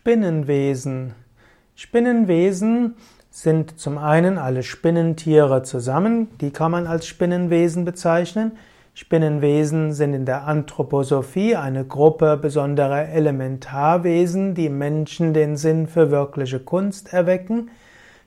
Spinnenwesen. 0.00 1.12
Spinnenwesen 1.74 2.94
sind 3.28 3.78
zum 3.78 3.98
einen 3.98 4.38
alle 4.38 4.62
Spinnentiere 4.62 5.62
zusammen, 5.62 6.28
die 6.40 6.52
kann 6.52 6.70
man 6.70 6.86
als 6.86 7.06
Spinnenwesen 7.06 7.84
bezeichnen. 7.84 8.52
Spinnenwesen 8.94 9.92
sind 9.92 10.14
in 10.14 10.24
der 10.24 10.46
Anthroposophie 10.46 11.54
eine 11.54 11.84
Gruppe 11.84 12.38
besonderer 12.38 13.10
Elementarwesen, 13.10 14.54
die 14.54 14.70
Menschen 14.70 15.34
den 15.34 15.58
Sinn 15.58 15.86
für 15.86 16.10
wirkliche 16.10 16.60
Kunst 16.60 17.12
erwecken. 17.12 17.68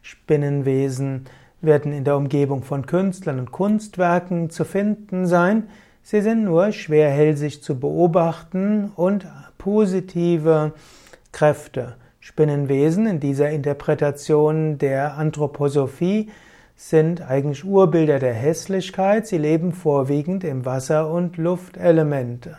Spinnenwesen 0.03 1.25
werden 1.61 1.91
in 1.91 2.03
der 2.03 2.17
Umgebung 2.17 2.61
von 2.61 2.85
Künstlern 2.85 3.39
und 3.39 3.51
Kunstwerken 3.51 4.51
zu 4.51 4.63
finden 4.63 5.25
sein. 5.25 5.69
Sie 6.03 6.21
sind 6.21 6.43
nur 6.43 6.71
schwerhälsig 6.71 7.63
zu 7.63 7.79
beobachten 7.79 8.91
und 8.95 9.25
positive 9.57 10.73
Kräfte. 11.33 11.95
Spinnenwesen 12.21 13.05
in 13.05 13.19
dieser 13.19 13.49
Interpretation 13.49 14.77
der 14.77 15.17
Anthroposophie 15.17 16.29
sind 16.77 17.21
eigentlich 17.21 17.65
Urbilder 17.65 18.19
der 18.19 18.33
Hässlichkeit. 18.33 19.27
Sie 19.27 19.37
leben 19.37 19.73
vorwiegend 19.73 20.45
im 20.45 20.65
Wasser- 20.65 21.11
und 21.11 21.35
Luftelement. 21.35 22.49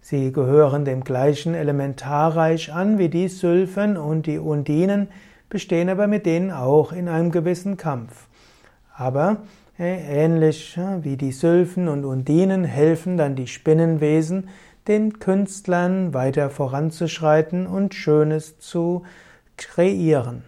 Sie 0.00 0.32
gehören 0.32 0.84
dem 0.84 1.04
gleichen 1.04 1.54
Elementarreich 1.54 2.72
an 2.72 2.98
wie 2.98 3.08
die 3.08 3.28
Sylphen 3.28 3.96
und 3.96 4.26
die 4.26 4.38
Undinen, 4.38 5.08
bestehen 5.48 5.88
aber 5.88 6.06
mit 6.06 6.26
denen 6.26 6.50
auch 6.50 6.92
in 6.92 7.08
einem 7.08 7.30
gewissen 7.30 7.76
Kampf. 7.76 8.26
Aber 8.96 9.42
äh, 9.78 10.24
ähnlich 10.24 10.76
äh, 10.76 11.04
wie 11.04 11.16
die 11.16 11.32
Sylphen 11.32 11.88
und 11.88 12.04
Undinen 12.04 12.64
helfen 12.64 13.16
dann 13.16 13.36
die 13.36 13.46
Spinnenwesen, 13.46 14.48
den 14.88 15.18
Künstlern 15.18 16.14
weiter 16.14 16.50
voranzuschreiten 16.50 17.66
und 17.66 17.94
Schönes 17.94 18.58
zu 18.58 19.04
kreieren. 19.56 20.42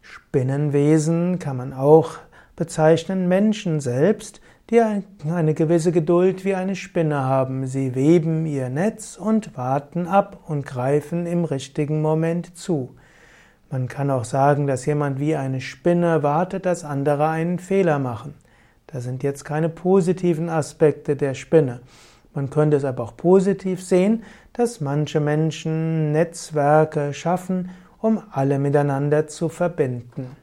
Spinnenwesen 0.00 1.38
kann 1.38 1.56
man 1.56 1.72
auch 1.72 2.12
bezeichnen 2.54 3.28
Menschen 3.28 3.80
selbst, 3.80 4.40
die 4.70 4.80
eine 4.80 5.54
gewisse 5.54 5.92
Geduld 5.92 6.44
wie 6.44 6.54
eine 6.54 6.74
Spinne 6.74 7.22
haben. 7.22 7.66
Sie 7.66 7.94
weben 7.94 8.46
ihr 8.46 8.68
Netz 8.68 9.16
und 9.16 9.56
warten 9.56 10.06
ab 10.06 10.40
und 10.46 10.66
greifen 10.66 11.26
im 11.26 11.44
richtigen 11.44 12.02
Moment 12.02 12.56
zu. 12.56 12.96
Man 13.70 13.88
kann 13.88 14.10
auch 14.10 14.24
sagen, 14.24 14.66
dass 14.66 14.86
jemand 14.86 15.20
wie 15.20 15.36
eine 15.36 15.60
Spinne 15.60 16.22
wartet, 16.22 16.66
dass 16.66 16.84
andere 16.84 17.28
einen 17.28 17.58
Fehler 17.58 17.98
machen. 17.98 18.34
Das 18.86 19.04
sind 19.04 19.22
jetzt 19.22 19.44
keine 19.44 19.68
positiven 19.68 20.48
Aspekte 20.48 21.16
der 21.16 21.34
Spinne. 21.34 21.80
Man 22.36 22.50
könnte 22.50 22.76
es 22.76 22.84
aber 22.84 23.02
auch 23.02 23.16
positiv 23.16 23.82
sehen, 23.82 24.22
dass 24.52 24.82
manche 24.82 25.20
Menschen 25.20 26.12
Netzwerke 26.12 27.14
schaffen, 27.14 27.70
um 27.98 28.22
alle 28.30 28.58
miteinander 28.58 29.26
zu 29.26 29.48
verbinden. 29.48 30.36